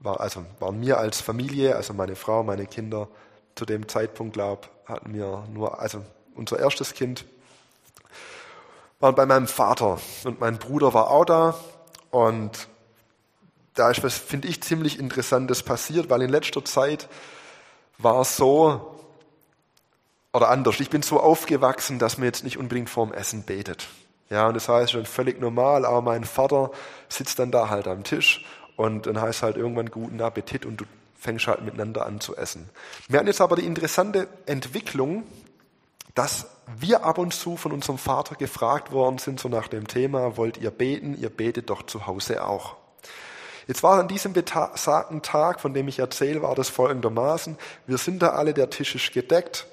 [0.00, 3.08] war, also waren mir als Familie, also meine Frau, meine Kinder,
[3.54, 6.04] zu dem Zeitpunkt, glaube hatten wir nur, also
[6.36, 7.24] unser erstes Kind,
[9.00, 11.54] waren bei meinem Vater und mein Bruder war auch da
[12.10, 12.68] und
[13.74, 17.08] da ist was, finde ich, ziemlich Interessantes passiert, weil in letzter Zeit
[17.98, 18.98] war so,
[20.32, 23.86] oder anders, ich bin so aufgewachsen, dass man jetzt nicht unbedingt vorm Essen betet.
[24.28, 26.70] Ja, und das heißt schon völlig normal, aber mein Vater
[27.08, 28.44] sitzt dann da halt am Tisch
[28.76, 30.84] und dann heißt halt irgendwann guten Appetit und du
[31.18, 32.68] fängst halt miteinander an zu essen.
[33.08, 35.24] Wir hatten jetzt aber die interessante Entwicklung,
[36.14, 36.46] dass
[36.78, 40.56] wir ab und zu von unserem Vater gefragt worden sind, so nach dem Thema, wollt
[40.56, 41.16] ihr beten?
[41.18, 42.76] Ihr betet doch zu Hause auch.
[43.66, 47.58] Jetzt war an diesem besagten Tag, von dem ich erzähle, war das folgendermaßen.
[47.86, 49.66] Wir sind da alle, der Tisch ist gedeckt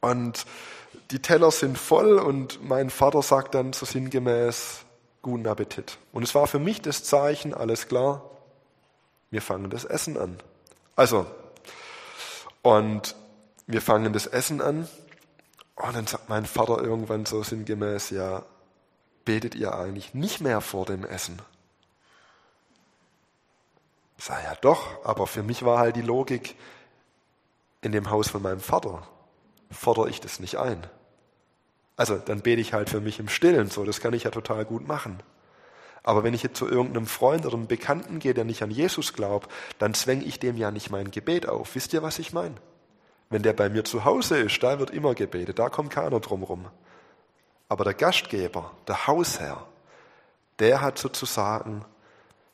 [0.00, 0.46] und
[1.10, 4.80] die Teller sind voll und mein Vater sagt dann so sinngemäß,
[5.22, 5.98] guten Appetit.
[6.12, 8.22] Und es war für mich das Zeichen, alles klar,
[9.30, 10.38] wir fangen das Essen an.
[10.94, 11.26] Also,
[12.62, 13.14] und
[13.66, 14.88] wir fangen das Essen an
[15.76, 18.44] und dann sagt mein Vater irgendwann so sinngemäß, ja,
[19.24, 21.40] betet ihr eigentlich nicht mehr vor dem Essen?
[24.18, 26.56] Sage, ja doch, aber für mich war halt die Logik,
[27.82, 29.06] in dem Haus von meinem Vater
[29.70, 30.86] fordere ich das nicht ein.
[31.96, 34.64] Also dann bete ich halt für mich im Stillen, so, das kann ich ja total
[34.64, 35.22] gut machen.
[36.02, 39.12] Aber wenn ich jetzt zu irgendeinem Freund oder einem Bekannten gehe, der nicht an Jesus
[39.12, 41.74] glaubt, dann zwänge ich dem ja nicht mein Gebet auf.
[41.74, 42.54] Wisst ihr, was ich meine?
[43.28, 46.42] Wenn der bei mir zu Hause ist, da wird immer gebetet, da kommt keiner drum
[46.42, 46.68] rum.
[47.68, 49.66] Aber der Gastgeber, der Hausherr,
[50.58, 51.84] der hat sozusagen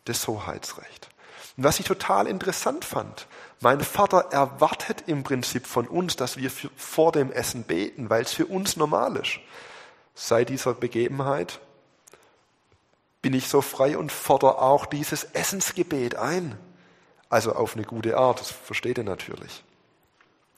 [0.04, 1.08] das Hoheitsrecht.
[1.56, 3.26] Und was ich total interessant fand,
[3.60, 8.32] mein Vater erwartet im Prinzip von uns, dass wir vor dem Essen beten, weil es
[8.32, 9.38] für uns normal ist.
[10.14, 11.60] Seit dieser Begebenheit
[13.20, 16.58] bin ich so frei und fordere auch dieses Essensgebet ein.
[17.28, 19.62] Also auf eine gute Art, das versteht ihr natürlich.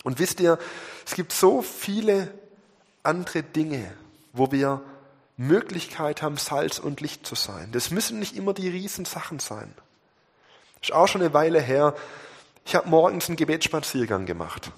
[0.05, 0.59] Und wisst ihr,
[1.05, 2.33] es gibt so viele
[3.03, 3.93] andere Dinge,
[4.33, 4.83] wo wir
[5.37, 7.71] Möglichkeit haben, Salz und Licht zu sein.
[7.73, 9.75] Das müssen nicht immer die Riesensachen sein.
[10.81, 11.95] Ist auch schon eine Weile her.
[12.65, 14.71] Ich habe morgens einen Gebetsspaziergang gemacht.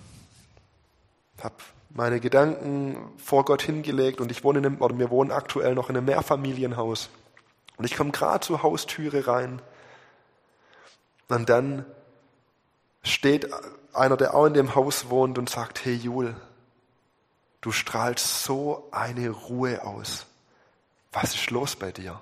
[1.43, 1.57] Habe
[1.91, 5.91] meine Gedanken vor Gott hingelegt und ich wohne in einem, oder wir wohnen aktuell noch
[5.91, 7.11] in einem Mehrfamilienhaus.
[7.77, 9.61] Und ich komme gerade zur Haustüre rein.
[11.29, 11.85] Und dann
[13.03, 13.51] steht
[13.97, 16.37] einer, der auch in dem Haus wohnt und sagt, hey Jul,
[17.61, 20.27] du strahlst so eine Ruhe aus.
[21.13, 22.21] Was ist los bei dir?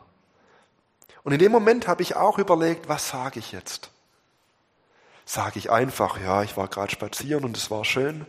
[1.23, 3.91] Und in dem Moment habe ich auch überlegt, was sage ich jetzt?
[5.25, 8.27] Sage ich einfach, ja, ich war gerade spazieren und es war schön.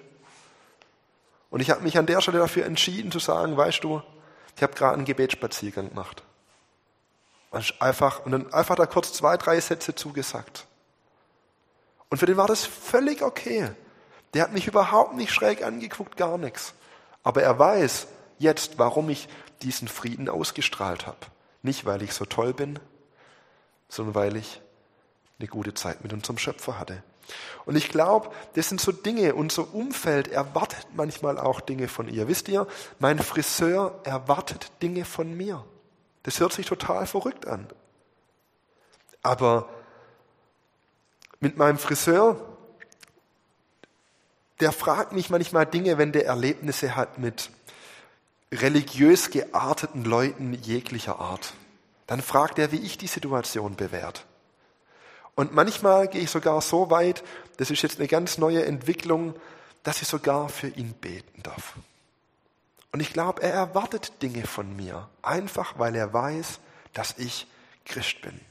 [1.49, 4.01] Und ich habe mich an der Stelle dafür entschieden zu sagen, weißt du,
[4.55, 6.23] ich habe gerade einen Gebetsspaziergang gemacht.
[7.51, 10.65] Und einfach, und dann einfach da kurz zwei, drei Sätze zugesagt.
[12.09, 13.71] Und für den war das völlig okay.
[14.33, 16.73] Der hat mich überhaupt nicht schräg angeguckt, gar nichts.
[17.23, 19.27] Aber er weiß jetzt, warum ich
[19.61, 21.17] diesen Frieden ausgestrahlt habe.
[21.63, 22.79] Nicht, weil ich so toll bin,
[23.89, 24.61] sondern weil ich
[25.39, 27.01] eine gute Zeit mit unserem Schöpfer hatte.
[27.65, 32.27] Und ich glaube, das sind so Dinge, unser Umfeld erwartet manchmal auch Dinge von ihr.
[32.27, 32.67] Wisst ihr,
[32.99, 35.65] mein Friseur erwartet Dinge von mir.
[36.23, 37.67] Das hört sich total verrückt an.
[39.23, 39.69] Aber
[41.45, 42.43] mit meinem Friseur,
[44.61, 47.51] der fragt mich manchmal Dinge, wenn der Erlebnisse hat mit
[48.51, 51.53] religiös gearteten Leuten jeglicher Art.
[52.07, 54.23] Dann fragt er, wie ich die Situation bewerte.
[55.35, 57.23] Und manchmal gehe ich sogar so weit,
[57.57, 59.35] das ist jetzt eine ganz neue Entwicklung,
[59.83, 61.75] dass ich sogar für ihn beten darf.
[62.91, 66.59] Und ich glaube, er erwartet Dinge von mir, einfach weil er weiß,
[66.93, 67.45] dass ich
[67.85, 68.41] Christ bin.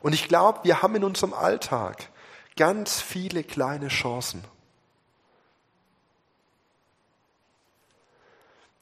[0.00, 2.08] Und ich glaube, wir haben in unserem Alltag
[2.56, 4.44] ganz viele kleine Chancen.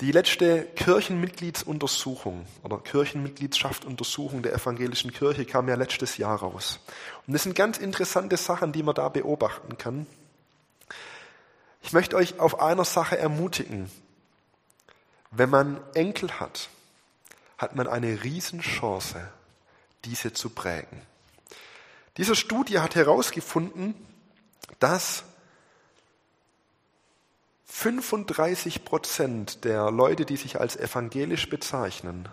[0.00, 6.80] Die letzte Kirchenmitgliedsuntersuchung oder Kirchenmitgliedschaftsuntersuchung der evangelischen Kirche kam ja letztes Jahr raus.
[7.26, 10.07] Und das sind ganz interessante Sachen, die man da beobachten kann.
[11.80, 13.90] Ich möchte euch auf einer Sache ermutigen.
[15.30, 16.68] Wenn man Enkel hat,
[17.57, 19.30] hat man eine Riesenchance,
[20.05, 21.01] diese zu prägen.
[22.17, 23.95] Diese Studie hat herausgefunden,
[24.79, 25.25] dass
[27.67, 32.29] 35 Prozent der Leute, die sich als evangelisch bezeichnen,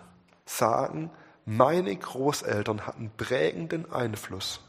[0.46, 1.10] sagen,
[1.44, 4.60] meine Großeltern hatten prägenden Einfluss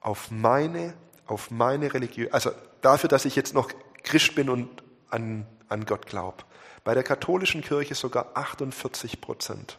[0.00, 0.94] auf meine,
[1.26, 3.70] auf meine Religion, also dafür, dass ich jetzt noch
[4.02, 6.44] Christ bin und an, an Gott glaube.
[6.84, 9.78] Bei der katholischen Kirche sogar 48 Prozent.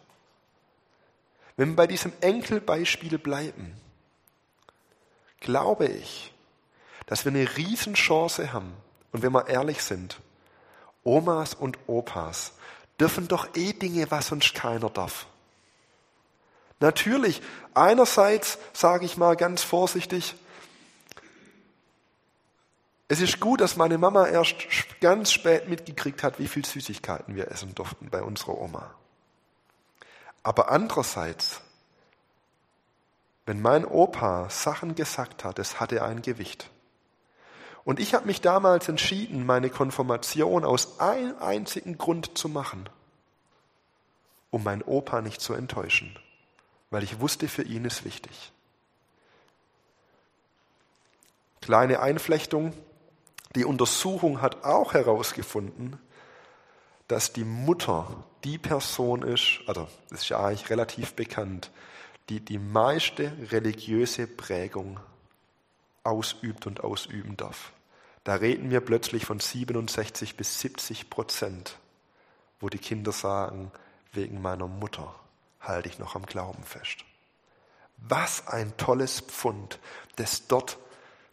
[1.60, 3.74] Wenn wir bei diesem Enkelbeispiel bleiben,
[5.42, 6.34] glaube ich,
[7.06, 8.72] dass wir eine Riesenchance haben.
[9.12, 10.22] Und wenn wir ehrlich sind,
[11.04, 12.54] Omas und Opas
[12.98, 15.28] dürfen doch eh Dinge, was sonst keiner darf.
[16.80, 17.42] Natürlich,
[17.74, 20.36] einerseits sage ich mal ganz vorsichtig,
[23.10, 24.56] es ist gut, dass meine Mama erst
[25.02, 28.96] ganz spät mitgekriegt hat, wie viel Süßigkeiten wir essen durften bei unserer Oma.
[30.44, 31.62] Aber andererseits,
[33.46, 36.70] wenn mein Opa Sachen gesagt hat, es hatte ein Gewicht.
[37.84, 42.88] Und ich habe mich damals entschieden, meine Konfirmation aus einem einzigen Grund zu machen,
[44.52, 46.18] um meinen Opa nicht zu enttäuschen,
[46.92, 48.52] weil ich wusste, für ihn ist wichtig.
[51.62, 52.74] Kleine Einflechtung,
[53.56, 56.00] die Untersuchung hat auch herausgefunden,
[57.10, 58.08] dass die Mutter
[58.44, 61.72] die Person ist, also das ist ja eigentlich relativ bekannt,
[62.30, 65.00] die die meiste religiöse Prägung
[66.04, 67.74] ausübt und ausüben darf.
[68.24, 71.80] Da reden wir plötzlich von 67 bis 70 Prozent,
[72.60, 73.72] wo die Kinder sagen,
[74.14, 75.16] wegen meiner Mutter
[75.60, 77.06] halte ich noch am Glauben fest.
[77.98, 79.80] Was ein tolles Pfund,
[80.18, 80.78] das dort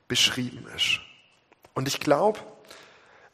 [0.08, 1.00] beschrieben ist.
[1.74, 2.40] Und ich glaube,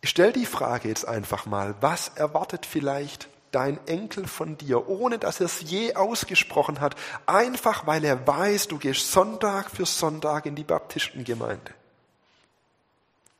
[0.02, 5.18] ich stelle die Frage jetzt einfach mal, was erwartet vielleicht dein Enkel von dir, ohne
[5.18, 10.46] dass er es je ausgesprochen hat, einfach weil er weiß, du gehst Sonntag für Sonntag
[10.46, 11.72] in die Baptistengemeinde?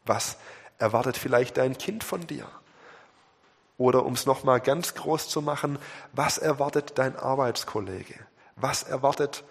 [0.05, 0.37] Was
[0.79, 2.47] erwartet vielleicht dein Kind von dir?
[3.77, 5.79] Oder um es nochmal ganz groß zu machen,
[6.13, 8.15] was erwartet dein Arbeitskollege?
[8.55, 9.43] Was erwartet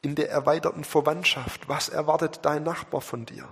[0.00, 1.68] in der erweiterten Verwandtschaft?
[1.68, 3.48] Was erwartet dein Nachbar von dir?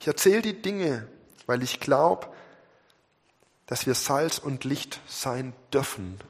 [0.00, 1.08] Ich erzähle die Dinge,
[1.46, 2.28] weil ich glaube,
[3.66, 6.20] dass wir Salz und Licht sein dürfen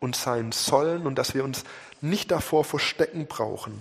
[0.00, 1.64] und sein sollen und dass wir uns
[2.00, 3.80] nicht davor verstecken brauchen,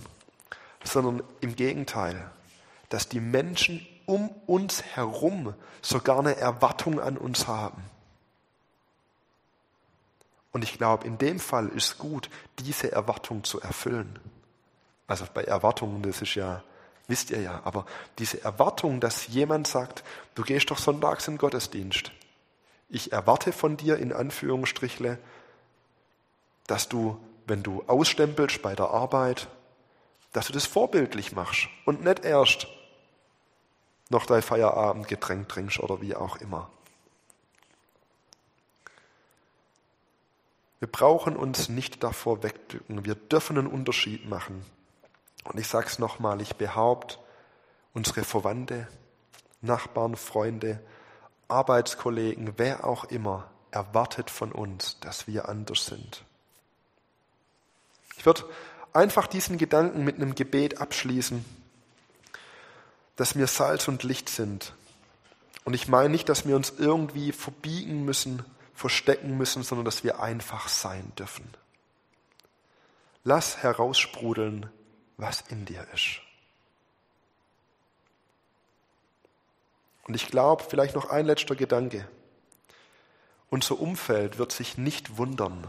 [0.83, 2.31] sondern im Gegenteil,
[2.89, 7.83] dass die Menschen um uns herum sogar eine Erwartung an uns haben.
[10.53, 14.17] Und ich glaube, in dem Fall ist gut, diese Erwartung zu erfüllen.
[15.05, 16.63] Also bei Erwartungen, das ist ja
[17.07, 17.61] wisst ihr ja.
[17.63, 17.85] Aber
[18.19, 20.03] diese Erwartung, dass jemand sagt,
[20.35, 22.11] du gehst doch sonntags in Gottesdienst.
[22.89, 25.17] Ich erwarte von dir in Anführungsstrichle,
[26.67, 29.47] dass du, wenn du ausstempelst bei der Arbeit,
[30.33, 32.67] dass du das vorbildlich machst und nicht erst
[34.09, 36.69] noch dein Feierabendgetränk trinkst oder wie auch immer.
[40.79, 43.03] Wir brauchen uns nicht davor wegdrücken.
[43.03, 44.63] Wir dürfen einen Unterschied machen.
[45.47, 47.17] Und ich sage es nochmal, ich behaupte,
[47.93, 48.87] unsere Verwandte,
[49.61, 50.83] Nachbarn, Freunde,
[51.47, 56.23] Arbeitskollegen, wer auch immer, erwartet von uns, dass wir anders sind.
[58.17, 58.43] Ich würde
[58.93, 61.45] einfach diesen Gedanken mit einem Gebet abschließen,
[63.15, 64.73] dass wir Salz und Licht sind.
[65.63, 68.43] Und ich meine nicht, dass wir uns irgendwie verbiegen müssen,
[68.73, 71.47] verstecken müssen, sondern dass wir einfach sein dürfen.
[73.23, 74.69] Lass heraussprudeln,
[75.17, 76.21] was in dir ist.
[80.07, 82.07] Und ich glaube, vielleicht noch ein letzter Gedanke.
[83.49, 85.67] Unser Umfeld wird sich nicht wundern,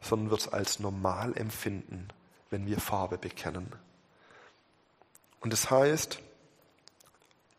[0.00, 2.08] sondern wird es als normal empfinden,
[2.50, 3.72] wenn wir Farbe bekennen.
[5.40, 6.20] Und das heißt,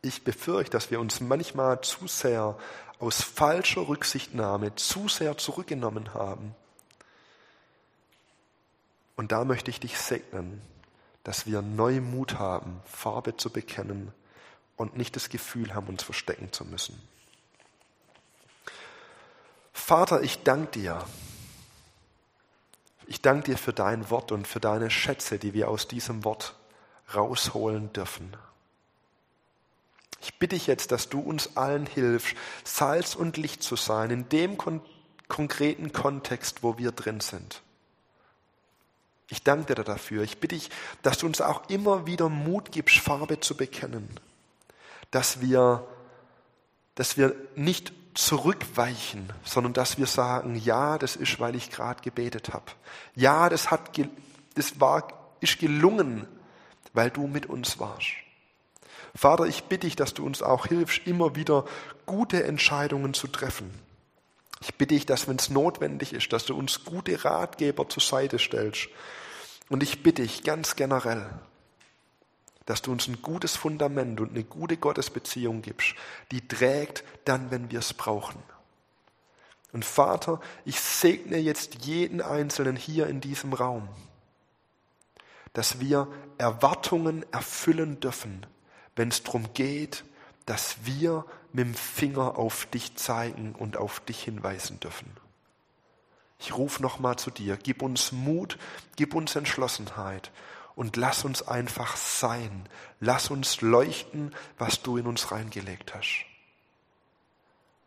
[0.02, 2.58] ich befürchte, dass wir uns manchmal zu sehr
[3.00, 6.56] aus falscher Rücksichtnahme zu sehr zurückgenommen haben.
[9.16, 10.62] Und da möchte ich dich segnen,
[11.30, 14.12] dass wir neu Mut haben, Farbe zu bekennen
[14.78, 17.00] und nicht das Gefühl haben, uns verstecken zu müssen.
[19.72, 21.06] Vater, ich danke dir.
[23.06, 26.56] Ich danke dir für dein Wort und für deine Schätze, die wir aus diesem Wort
[27.14, 28.36] rausholen dürfen.
[30.22, 34.28] Ich bitte dich jetzt, dass du uns allen hilfst, Salz und Licht zu sein in
[34.30, 34.82] dem kon
[35.28, 37.62] konkreten Kontext, wo wir drin sind.
[39.30, 40.24] Ich danke dir dafür.
[40.24, 40.70] Ich bitte dich,
[41.04, 44.10] dass du uns auch immer wieder Mut gibst, Farbe zu bekennen.
[45.12, 45.88] Dass wir,
[46.96, 52.54] dass wir nicht zurückweichen, sondern dass wir sagen, ja, das ist, weil ich gerade gebetet
[52.54, 52.66] habe.
[53.16, 53.92] Ja, das hat,
[54.56, 55.08] das war,
[55.40, 56.28] ist gelungen,
[56.94, 58.08] weil du mit uns warst.
[59.16, 61.66] Vater, ich bitte dich, dass du uns auch hilfst, immer wieder
[62.06, 63.70] gute Entscheidungen zu treffen.
[64.62, 68.39] Ich bitte dich, dass wenn es notwendig ist, dass du uns gute Ratgeber zur Seite
[68.39, 68.89] stellst.
[69.70, 71.30] Und ich bitte dich ganz generell,
[72.66, 75.95] dass du uns ein gutes Fundament und eine gute Gottesbeziehung gibst,
[76.32, 78.41] die trägt dann, wenn wir es brauchen.
[79.72, 83.88] Und Vater, ich segne jetzt jeden Einzelnen hier in diesem Raum,
[85.53, 86.07] dass wir
[86.38, 88.45] Erwartungen erfüllen dürfen,
[88.95, 90.03] wenn es darum geht,
[90.45, 95.12] dass wir mit dem Finger auf dich zeigen und auf dich hinweisen dürfen.
[96.39, 98.58] Ich rufe nochmal zu dir, gib uns Mut,
[98.95, 100.32] gib uns Entschlossenheit
[100.76, 102.70] und lass uns einfach sein.
[103.02, 106.26] Lass uns leuchten, was du in uns reingelegt hast.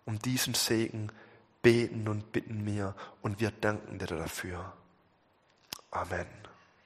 [0.05, 1.11] Um diesen Segen
[1.63, 4.75] beten und bitten wir und wir danken dir dafür.
[5.91, 6.42] Amen.